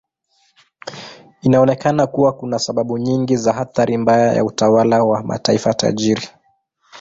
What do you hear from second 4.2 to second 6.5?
ya utawala wa mataifa tajiri.